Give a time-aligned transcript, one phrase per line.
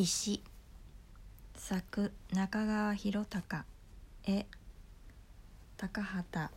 [0.00, 0.40] 石。
[1.56, 3.64] 作中川博隆。
[4.22, 4.46] 絵。
[5.76, 6.54] 高畑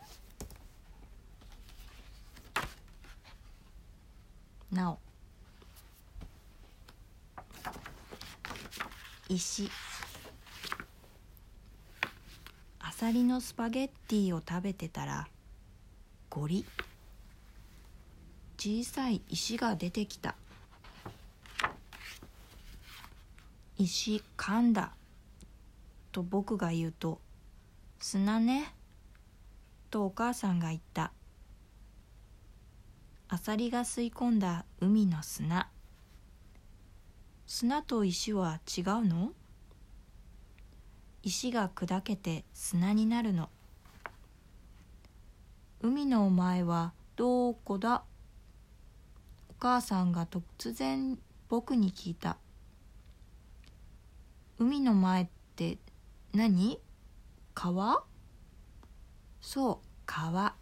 [4.71, 4.99] なお
[9.28, 9.71] 石。
[12.79, 15.28] あさりのスパゲッティを食べてたら
[16.30, 16.63] ゴリ。
[18.59, 20.35] 小さい石が出てきた。
[23.82, 24.91] 石噛んだ
[26.12, 27.20] と僕が言うと
[27.99, 28.76] 砂ね
[29.89, 31.12] とお母さんが言った。
[33.27, 35.67] アサリが吸い込んだ海の砂。
[37.48, 39.31] 砂と石は違うの？
[41.23, 43.50] 石が砕けて砂になるの。
[45.81, 48.03] 海のお前はどこだ？
[49.50, 51.17] お母さんが突然
[51.50, 52.38] 僕に聞いた。
[54.61, 55.79] 海の前って
[56.36, 56.80] 何？
[57.55, 58.03] 川？
[59.41, 60.53] そう川。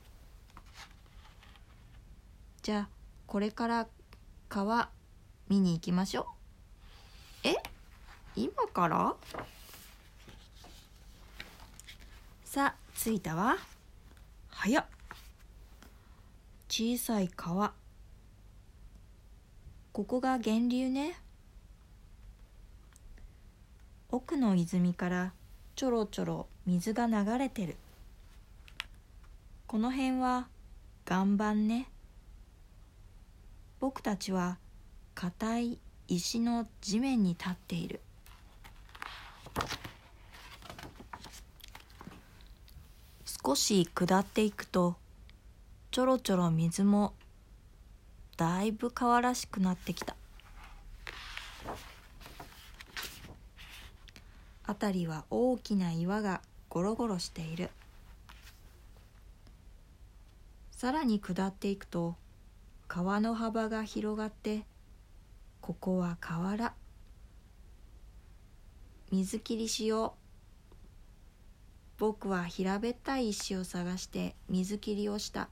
[2.61, 2.89] じゃあ
[3.27, 3.87] これから
[4.47, 4.89] 川
[5.49, 6.27] 見に行きましょ
[7.43, 7.49] う。
[7.49, 7.55] え？
[8.37, 9.15] 今から？
[12.45, 13.57] さあ着いたわ。
[14.49, 14.85] 早っ。
[16.69, 17.73] 小さい川。
[19.91, 21.19] ここが源流ね。
[24.11, 25.33] 奥の泉から
[25.75, 27.75] ちょろちょろ水が流れてる。
[29.67, 30.47] この辺は
[31.07, 31.87] 岩盤ね。
[33.79, 34.57] 僕たちは
[35.13, 37.99] 硬い石の地面に立っている。
[43.45, 44.95] 少し下っていくと
[45.91, 47.13] ちょろちょろ水も
[48.37, 50.15] だいぶ川らしくなってきた。
[54.79, 57.69] 辺りは大きな岩がゴロゴロしている。
[60.71, 62.15] さらに下っていくと
[62.87, 64.63] 川の幅が広がって
[65.59, 66.73] ここは河原
[69.11, 70.19] 水切りしよう。
[71.97, 75.49] 僕は平べったい石を探して水切りをした。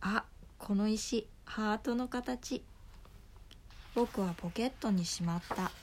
[0.00, 0.24] あ
[0.56, 2.64] この石ハートの形。
[3.94, 5.81] 僕はポケットにしまった。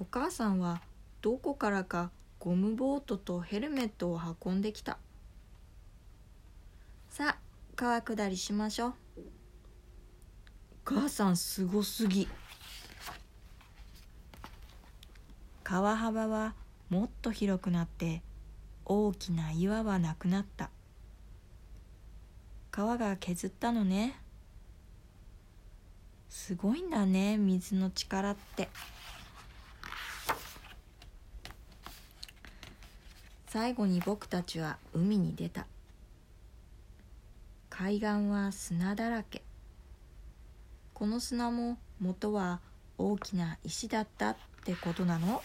[0.00, 0.80] お母さんは
[1.22, 4.98] どこからかゴムボートとヘルメットを運んできた。
[7.10, 7.38] さあ
[7.74, 8.90] 川下りしましょう。
[8.90, 8.94] お
[10.84, 12.28] 母さんすごすぎ。
[15.64, 16.54] 川幅は
[16.88, 18.22] もっと広くなって
[18.84, 20.70] 大きな岩はなくなった。
[22.70, 24.20] 川が削ったのね。
[26.28, 28.68] すごいんだね水の力って。
[33.48, 35.66] 最後に僕たちは海に出た。
[37.70, 39.42] 海岸は砂だらけ。
[40.92, 42.60] この砂も元は
[42.98, 45.42] 大きな石だったってことなの？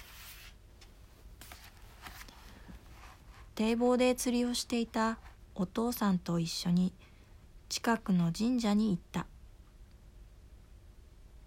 [3.56, 5.18] 堤防で釣りをしていた
[5.56, 6.92] お父さんと一緒に
[7.69, 9.28] 近くの神社に行った。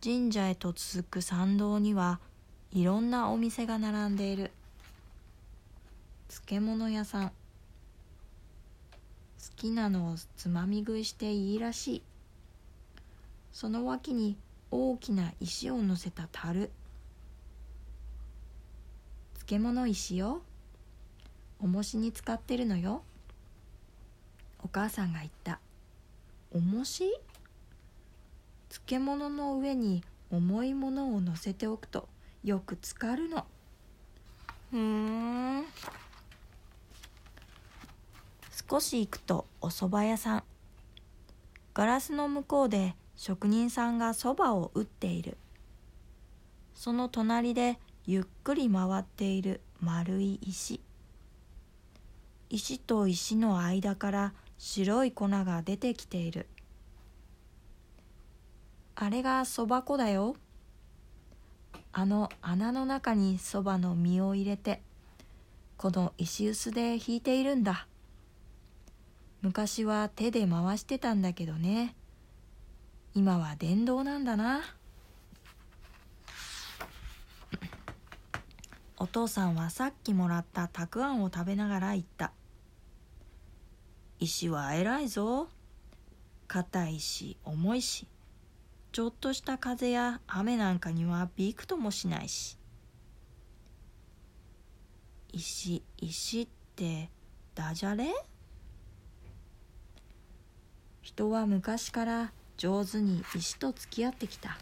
[0.02, 2.18] 神社へと続く参道には
[2.72, 4.52] いろんなお店が並んでいる。
[6.44, 7.28] 漬物屋さん。
[7.28, 7.32] 好
[9.56, 12.02] きなのをつまみ食いしていいらしい。
[13.52, 14.36] その脇に
[14.70, 16.70] 大きな石を乗せた樽。
[19.46, 20.42] 漬物石よ。
[21.58, 23.02] 重しに使ってるのよ。
[24.62, 25.58] お母さんが言った。
[26.52, 27.18] 重し？
[28.68, 32.08] 漬物の上に重いものを乗せておくと
[32.44, 33.46] よく浸かるの。
[34.70, 35.64] ふん。
[38.68, 40.42] 少し行くとお蕎麦屋さん。
[41.72, 45.36] ガラスの向こうで職人さんがそばを打っている。
[46.74, 50.80] その隣でゆっくり回っている丸い石。
[52.50, 56.48] 石と石の間から白い粉が出てきている。
[58.96, 60.34] あれがそば粉だよ。
[61.92, 64.82] あの穴の中にそばの実を入れて
[65.76, 67.86] この石臼で引いているんだ。
[69.46, 71.94] 昔は手で回してたんだけどね。
[73.14, 74.62] 今は電動なんだな。
[78.96, 82.32] お父さんはさっきもらったたくあんを食べながら言った。
[84.18, 85.46] 石は偉いぞ。
[86.48, 88.08] 硬いし重いし。
[88.90, 92.58] ちょっとした風や雨なんかにはびくともしないし。
[95.32, 97.10] 石石って
[97.54, 98.12] ダジャレ？
[101.16, 104.58] 人は昔から上手に石と付き合ってきた。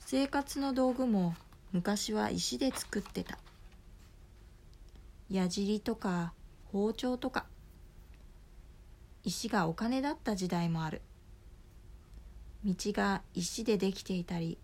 [0.00, 1.34] 生活の道具も
[1.72, 3.38] 昔は石で作ってた。
[5.30, 6.34] 矢尻とか
[6.70, 7.46] 包丁とか。
[9.24, 11.00] 石がお金だった時代もある。
[12.62, 14.58] 道が石でできていたり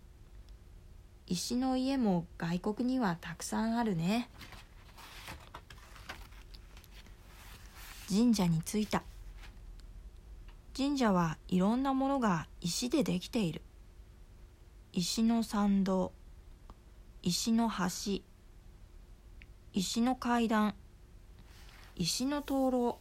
[1.25, 4.29] 石の家も外国にはたくさんあるね。
[8.07, 9.01] 神社に着いた。
[10.77, 13.63] 神社はいろんなものが石でできている。
[14.93, 16.11] 石の参道
[17.23, 18.21] 石の橋
[19.73, 20.75] 石の階段
[21.95, 22.99] 石の灯籠。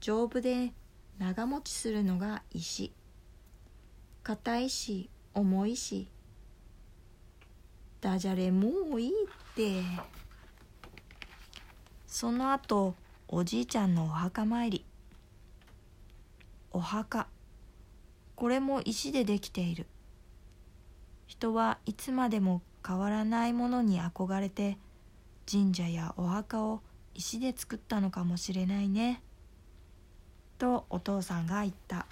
[0.00, 0.74] 丈夫で
[1.18, 2.92] 長持ちするのが石。
[4.22, 6.08] 硬いし重いし。
[8.02, 9.80] ダジャレもういいって。
[12.06, 12.96] その後
[13.28, 14.84] おじいちゃんのお墓参り。
[16.72, 17.28] お墓。
[18.34, 19.86] これも石でできている。
[21.26, 24.76] 人はいつまでも変わらないものに憧れて
[25.50, 26.82] 神社やお墓を
[27.14, 29.22] 石で作ったのかもしれないね。
[30.58, 32.06] とお父さんが言った。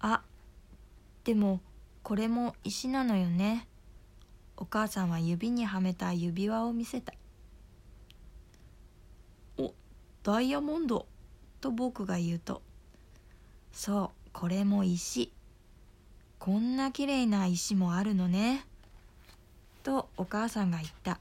[0.00, 0.22] あ
[1.24, 1.60] でも
[2.02, 3.66] これも石なのよね。
[4.56, 7.12] お母さんは指にはめた指輪を見せた。
[10.24, 11.06] ダイヤモンド
[11.60, 12.60] と僕が言うと
[13.72, 15.30] そうこれも石。
[16.40, 18.66] こんなきれいな石もあるのね。
[19.84, 21.20] とお母さんが言った。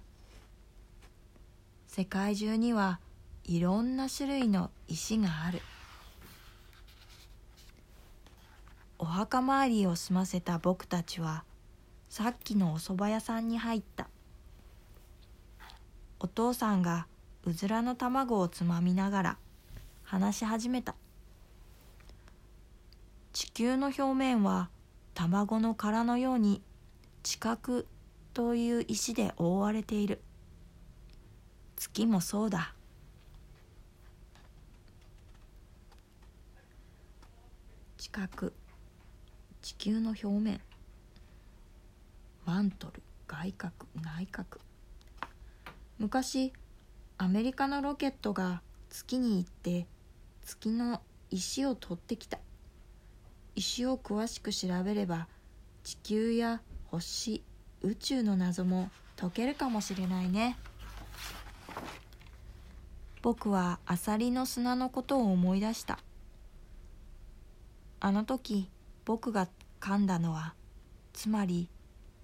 [1.88, 3.00] 世界中には
[3.44, 5.62] いろんな種類の石がある。
[8.98, 11.44] お墓参りを済ませた僕たちは
[12.10, 14.08] さっきのお蕎麦屋さんに入った。
[16.20, 17.06] お父さんが
[17.46, 19.38] うずらの卵をつまみながら
[20.04, 20.96] 話し始めた。
[23.34, 24.70] 地球の表面は
[25.14, 26.62] 卵の殻のように
[27.24, 27.84] 地殻
[28.34, 30.22] という石で覆われている。
[31.76, 32.74] 月もそうだ。
[37.98, 38.52] 地殻
[39.62, 40.62] 地球の表面。
[42.46, 44.60] マントル外角内角。
[45.98, 46.54] 昔
[47.18, 49.88] アメリカのロケットが月に行って
[50.44, 52.40] 月の石を取ってきた。
[53.56, 55.28] 石を詳しく調べれば
[55.84, 57.44] 地球や星
[57.82, 60.58] 宇宙の謎も解けるかもしれないね。
[63.22, 66.00] 僕はアサリの砂のことを思い出した。
[68.00, 68.70] あの時
[69.06, 69.48] 僕が
[69.80, 70.56] 噛んだのは
[71.14, 71.70] つまり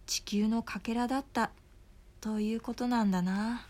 [0.07, 1.51] 地球のかけらだった
[2.19, 3.68] ということなんだな。